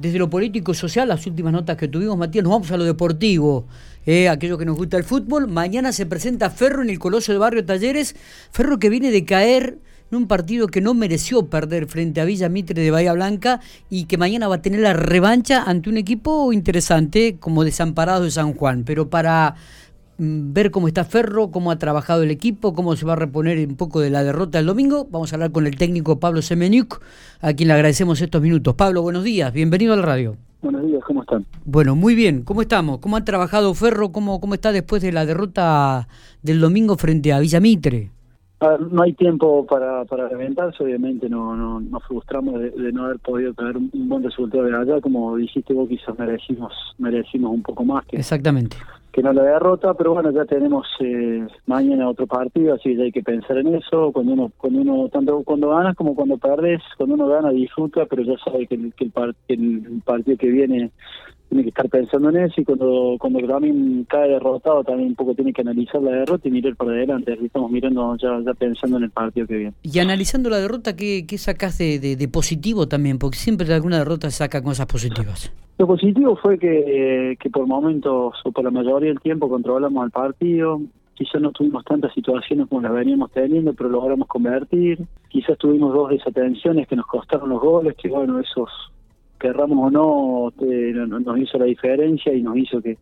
[0.00, 2.84] Desde lo político y social, las últimas notas que tuvimos, Matías, nos vamos a lo
[2.84, 3.66] deportivo,
[4.06, 5.48] eh, aquello que nos gusta el fútbol.
[5.48, 8.14] Mañana se presenta Ferro en el Coloso de Barrio Talleres,
[8.52, 9.78] Ferro que viene de caer
[10.10, 14.04] en un partido que no mereció perder frente a Villa Mitre de Bahía Blanca y
[14.04, 18.54] que mañana va a tener la revancha ante un equipo interesante como Desamparado de San
[18.54, 18.84] Juan.
[18.84, 19.56] Pero para
[20.18, 23.76] ver cómo está Ferro, cómo ha trabajado el equipo, cómo se va a reponer un
[23.76, 25.06] poco de la derrota el domingo.
[25.10, 27.00] Vamos a hablar con el técnico Pablo Semeniuk,
[27.40, 28.74] a quien le agradecemos estos minutos.
[28.74, 30.36] Pablo, buenos días, bienvenido al radio.
[30.60, 31.46] Buenos días, ¿cómo están?
[31.64, 32.98] Bueno, muy bien, ¿cómo estamos?
[32.98, 34.10] ¿Cómo ha trabajado Ferro?
[34.10, 36.08] ¿Cómo, cómo está después de la derrota
[36.42, 38.10] del domingo frente a Villamitre?
[38.90, 43.54] no hay tiempo para, para reventarse, obviamente no, no nos frustramos de, no haber podido
[43.54, 48.04] tener un, buen resultado de allá, como dijiste vos quizás merecimos, merecimos un poco más
[48.06, 48.76] que, Exactamente
[49.18, 53.10] que no la derrota, pero bueno, ya tenemos eh, mañana otro partido, así que hay
[53.10, 54.12] que pensar en eso.
[54.12, 58.22] Cuando uno, cuando uno tanto cuando ganas como cuando perdes, cuando uno gana disfruta, pero
[58.22, 59.10] ya sabe que el, que
[59.48, 60.92] el, partido que viene
[61.48, 65.34] tiene que estar pensando en eso y cuando cuando también cae derrotado también un poco
[65.34, 67.36] tiene que analizar la derrota y mirar para adelante.
[67.42, 69.72] Estamos mirando ya, ya pensando en el partido que viene.
[69.82, 73.18] Y analizando la derrota, ¿qué, qué sacas de, de, positivo también?
[73.18, 75.50] Porque siempre de alguna derrota saca cosas positivas.
[75.78, 80.10] Lo positivo fue que, que por momentos, o por la mayoría del tiempo, controlamos el
[80.10, 80.80] partido.
[81.14, 84.98] Quizás no tuvimos tantas situaciones como las veníamos teniendo, pero logramos convertir.
[85.28, 88.68] Quizás tuvimos dos desatenciones que nos costaron los goles, que bueno, esos,
[89.38, 92.98] querramos o no, eh, nos hizo la diferencia y nos hizo que,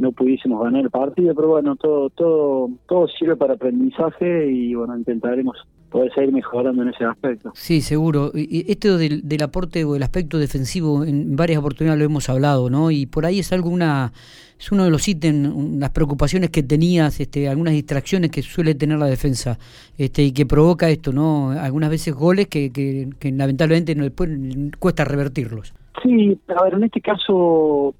[0.00, 4.96] no pudiésemos ganar el partido, pero bueno, todo, todo, todo sirve para aprendizaje y bueno,
[4.96, 5.56] intentaremos
[5.90, 7.50] poder seguir mejorando en ese aspecto.
[7.54, 8.30] Sí, seguro.
[8.34, 12.70] Y esto del, del, aporte o el aspecto defensivo, en varias oportunidades lo hemos hablado,
[12.70, 12.90] ¿no?
[12.90, 14.12] Y por ahí es algo una,
[14.58, 18.98] es uno de los ítems, las preocupaciones que tenías, este, algunas distracciones que suele tener
[18.98, 19.58] la defensa,
[19.96, 21.50] este, y que provoca esto, ¿no?
[21.50, 24.30] Algunas veces goles que, que, que lamentablemente no, después
[24.78, 25.72] cuesta revertirlos.
[26.02, 27.94] Sí, a ver, en este caso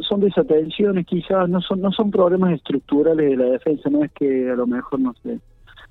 [0.00, 4.50] son desatenciones quizás, no son, no son problemas estructurales de la defensa, no es que
[4.50, 5.38] a lo mejor no sé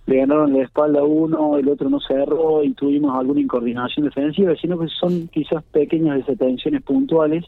[0.06, 4.54] le ganaron la espalda a uno, el otro no cerró y tuvimos alguna incoordinación defensiva,
[4.60, 7.46] sino que son quizás pequeñas desatenciones puntuales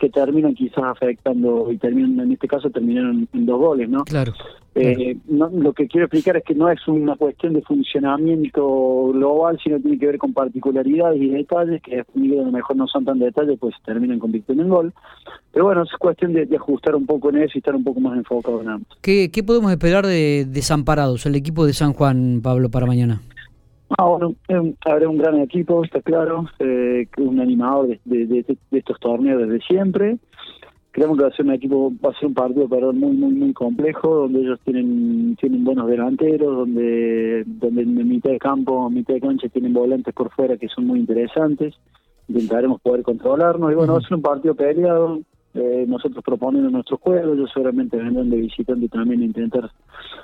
[0.00, 4.02] que terminan quizás afectando y terminan en este caso terminaron en dos goles, ¿no?
[4.04, 4.32] Claro.
[4.74, 9.58] Eh, no, lo que quiero explicar es que no es una cuestión de funcionamiento global,
[9.62, 13.18] sino tiene que ver con particularidades y detalles que a lo mejor no son tan
[13.18, 14.94] detalles, pues terminan convirtiendo en gol.
[15.52, 18.16] Pero bueno, es cuestión de, ajustar un poco en eso y estar un poco más
[18.16, 18.96] enfocado en ambos.
[19.02, 23.20] ¿Qué, qué podemos esperar de Desamparados, el equipo de San Juan, Pablo, para mañana?
[23.98, 24.34] Ah, bueno,
[24.84, 30.18] habrá un gran equipo, está claro, eh, un animador de, de, estos torneos desde siempre.
[30.92, 33.32] Creemos que va a ser un equipo, va a ser un partido perdón, muy, muy,
[33.32, 38.94] muy complejo, donde ellos tienen tienen buenos delanteros, donde donde en mitad de campo, en
[38.94, 41.74] mitad de cancha tienen volantes por fuera que son muy interesantes.
[42.28, 45.20] Intentaremos poder controlarnos y bueno, va a ser un partido peleado,
[45.54, 49.68] eh, nosotros proponiendo nuestro juego, ellos seguramente vendrán de visitante también a intentar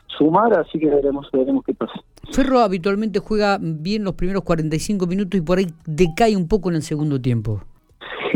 [0.07, 2.01] sumar, así que veremos, veremos qué pasa.
[2.31, 6.77] Ferro habitualmente juega bien los primeros 45 minutos y por ahí decae un poco en
[6.77, 7.63] el segundo tiempo.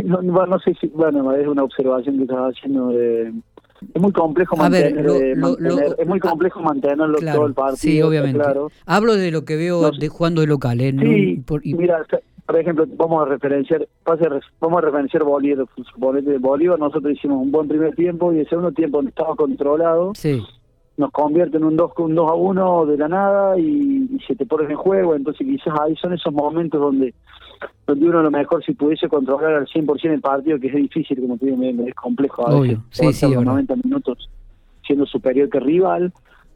[0.04, 3.32] No, no sé si, bueno, es una observación que estaba haciendo de...
[3.94, 5.06] Es muy complejo mantener,
[5.98, 7.78] es muy complejo mantenerlo todo el partido.
[7.78, 8.46] Sí, obviamente.
[8.84, 10.80] Hablo de lo que veo de jugando de local.
[10.82, 10.94] ¿eh?
[11.00, 12.04] Sí, mira,
[12.44, 13.88] por ejemplo, vamos a referenciar,
[14.60, 19.00] vamos a referenciar Bolívar, Bolívar, nosotros hicimos un buen primer tiempo y el segundo tiempo
[19.00, 20.12] estaba controlado.
[20.14, 20.42] Sí
[21.00, 24.46] nos convierte en un 2 un dos a 1 de la nada y, se te
[24.46, 27.14] pones en juego, entonces quizás ahí son esos momentos donde
[27.86, 31.20] donde uno a lo mejor si pudiese controlar al 100% el partido, que es difícil,
[31.20, 34.30] como te digo, es complejo a veces, sí, sí, 90 minutos
[34.86, 36.12] siendo superior que rival,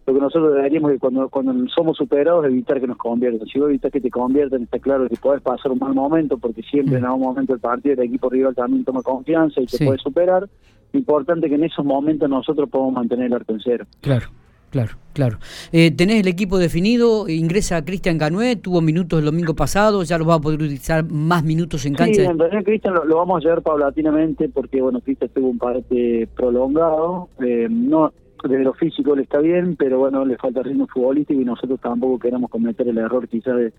[0.06, 3.46] lo que nosotros deberíamos que cuando, cuando somos superados evitar que nos conviertan.
[3.48, 6.62] Si vos evitas que te conviertan, está claro que podés pasar un mal momento, porque
[6.62, 7.06] siempre en mm.
[7.06, 10.48] algún momento del partido el equipo rival también toma confianza y te puede superar.
[10.92, 13.86] Importante que en esos momentos nosotros podamos mantener el arco en cero.
[14.00, 14.26] Claro.
[14.70, 15.38] Claro, claro.
[15.70, 17.28] Eh, ¿Tenés el equipo definido?
[17.28, 21.44] Ingresa Cristian Canué, tuvo minutos el domingo pasado, ya lo va a poder utilizar más
[21.44, 22.22] minutos en cancha.
[22.22, 26.28] Sí, en realidad Cristian lo, vamos a llevar paulatinamente porque, bueno, Cristian tuvo un parte
[26.34, 27.28] prolongado.
[27.38, 28.12] Eh, no
[28.48, 32.18] Desde lo físico le está bien, pero bueno, le falta ritmo futbolístico y nosotros tampoco
[32.18, 33.72] queremos cometer el error quizás de,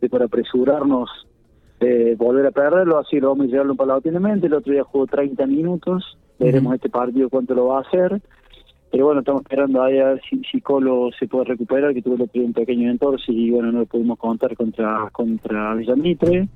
[0.00, 1.10] de por apresurarnos
[1.80, 4.46] eh, volver a perderlo, así lo vamos a llevarlo paulatinamente.
[4.46, 8.20] El otro día jugó 30 minutos, veremos este partido cuánto lo va a hacer
[8.92, 12.28] pero bueno, estamos esperando ahí a ver si, si Colo se puede recuperar, que tuvo
[12.34, 16.46] un pequeño entorse y bueno, no lo pudimos contar contra contra Villamitre.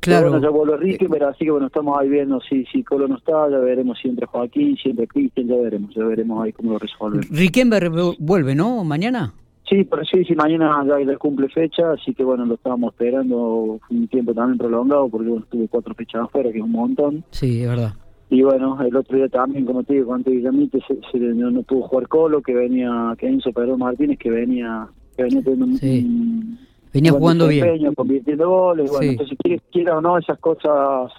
[0.00, 0.30] Claro.
[0.30, 3.16] bueno, ya vuelve Ricky, pero así que bueno, estamos ahí viendo si, si Colo no
[3.16, 6.72] está, ya veremos si entra Joaquín, si entra Cristian, ya veremos, ya veremos ahí cómo
[6.72, 7.22] lo resuelven.
[7.30, 8.84] Riquenberg vuelve, ¿no?
[8.84, 9.32] ¿Mañana?
[9.68, 13.78] Sí, pero sí, sí, mañana ya le cumple fecha, así que bueno, lo estábamos esperando
[13.90, 17.24] un tiempo también prolongado, porque bueno, estuve cuatro fechas afuera, que es un montón.
[17.30, 17.92] Sí, es verdad.
[18.30, 21.62] Y bueno, el otro día también, como te digo, antes de se, se, no, no,
[21.62, 24.86] pudo jugar Colo, que venía, que Enzo Pedro Martínez, que venía,
[25.16, 26.04] que venía teniendo Sí.
[26.06, 26.58] un,
[26.92, 27.94] Venía jugando bien.
[27.94, 29.08] convirtiendo goles, bueno, Sí.
[29.10, 31.12] entonces quiera, quiera o no, esas cosas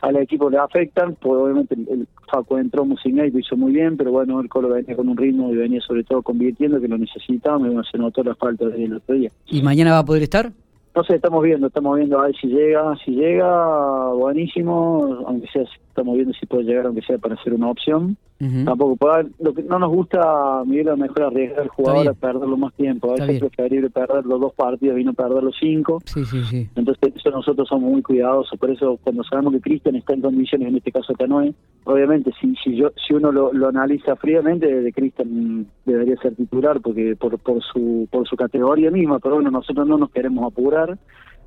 [0.00, 3.96] al equipo le afectan, pues obviamente el, el Facu entró y lo hizo muy bien,
[3.96, 6.98] pero bueno, el Colo venía con un ritmo y venía sobre todo convirtiendo, que lo
[6.98, 9.32] necesitábamos, y bueno, se notó la falta del otro día.
[9.46, 10.52] ¿Y mañana va a poder estar?
[10.88, 15.64] Entonces estamos viendo, estamos viendo a ver si llega, si llega, buenísimo, aunque sea,
[15.98, 18.16] estamos viendo si puede llegar, aunque sea para hacer una opción.
[18.64, 22.06] Tampoco puede haber- lo que no nos gusta, Miguel, a lo mejor arriesgar al jugador
[22.10, 23.08] a perderlo más tiempo.
[23.08, 26.00] A veces es preferible perder los dos partidos y no perder los cinco.
[26.04, 26.68] Sí, sí, sí.
[26.76, 30.68] Entonces eso nosotros somos muy cuidadosos, por eso cuando sabemos que Cristian está en condiciones,
[30.68, 31.52] en este caso Canoe,
[31.82, 36.80] obviamente si si yo si uno lo, lo analiza fríamente, de Cristian debería ser titular
[36.80, 40.96] porque por por su por su categoría misma, pero bueno, nosotros no nos queremos apurar.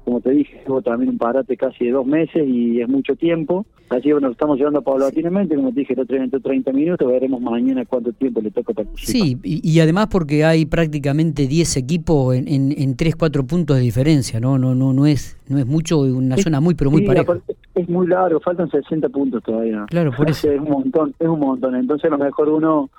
[0.05, 3.65] Como te dije, hubo también un parate casi de dos meses y es mucho tiempo.
[3.89, 7.41] Así que bueno, lo estamos llevando paulatinamente, como te dije, día entró 30 minutos, veremos
[7.41, 9.27] mañana cuánto tiempo le toca participar.
[9.27, 13.75] Sí, y, y además porque hay prácticamente 10 equipos en, en, en 3, 4 puntos
[13.75, 14.57] de diferencia, ¿no?
[14.57, 17.37] No, no, no es, no es mucho, una zona muy, pero muy sí, pareja.
[17.75, 19.85] Es muy largo, faltan 60 puntos todavía.
[19.89, 20.49] Claro, por eso.
[20.49, 21.75] Es un montón, es un montón.
[21.75, 22.89] Entonces a lo mejor uno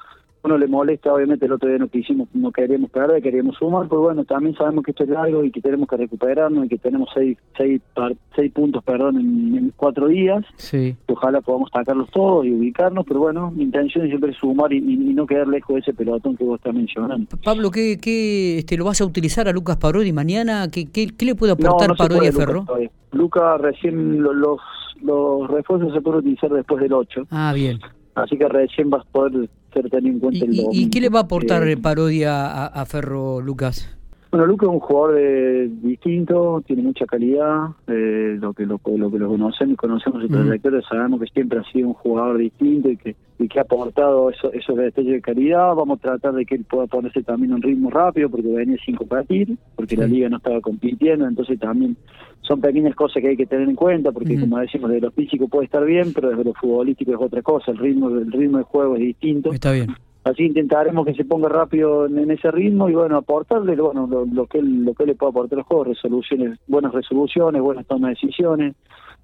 [0.44, 4.00] uno le molesta, obviamente el otro día no quisimos, no queríamos perder, queríamos sumar, pues
[4.00, 7.08] bueno, también sabemos que esto es largo y que tenemos que recuperarnos y que tenemos
[7.14, 10.44] seis, seis, par- seis puntos perdón, en, en cuatro días.
[10.56, 10.96] Sí.
[11.06, 15.10] Ojalá podamos sacarlos todos y ubicarnos, pero bueno, mi intención es siempre sumar y, y-
[15.10, 17.26] y no quedar lejos de ese pelotón que vos estás mencionando.
[17.44, 20.68] Pablo, ¿qué, qué este, lo vas a utilizar a Lucas Parodi mañana?
[20.72, 22.64] ¿Qué, qué, qué le puede aportar no Parodi a Ferro?
[23.12, 24.58] Lucas recién lo- los,
[25.02, 27.26] los refuerzos se pueden utilizar después del 8.
[27.30, 27.78] Ah, bien.
[28.14, 31.22] Así que recién vas a poder ser tenido en ¿Y, el qué le va a
[31.22, 33.88] aportar Eh, eh, Parodi a, a- a Ferro, Lucas?
[34.32, 39.11] Bueno, Luca es un jugador eh, distinto, tiene mucha calidad, eh, lo que lo, lo
[39.11, 42.88] que lo conocemos y conocemos su trayectoria, sabemos que siempre ha sido un jugador distinto
[42.88, 45.75] y que, y que ha aportado eso, esos detalles de calidad.
[45.75, 48.96] Vamos a tratar de que él pueda ponerse también un ritmo rápido porque venía sin
[48.96, 51.94] competir, porque la liga no estaba compitiendo, entonces también
[52.40, 55.46] son pequeñas cosas que hay que tener en cuenta porque como decimos, de lo físico
[55.46, 58.64] puede estar bien, pero desde lo futbolístico es otra cosa, el ritmo, el ritmo de
[58.64, 59.52] juego es distinto.
[59.52, 59.88] Está bien.
[60.24, 64.24] Así intentaremos que se ponga rápido en, en ese ritmo y bueno, aportarle bueno lo,
[64.24, 67.86] lo que él, lo que él le pueda aportar al juego, resoluciones, buenas resoluciones, buenas
[67.86, 68.76] tomas de decisiones.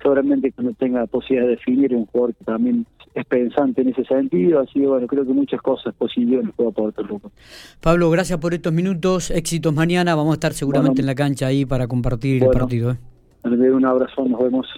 [0.02, 4.04] Seguramente cuando tenga la posibilidad de definir un jugador que también es pensante en ese
[4.04, 7.32] sentido, así que bueno, creo que muchas cosas posibles le puede aportar Lucas.
[7.80, 9.32] Pablo, gracias por estos minutos.
[9.32, 10.14] Éxitos mañana.
[10.14, 11.00] Vamos a estar seguramente Bueno.
[11.02, 12.92] en la cancha ahí para compartir el partido.
[12.92, 12.96] ¿eh?
[13.44, 14.68] Un abrazo, nos vemos.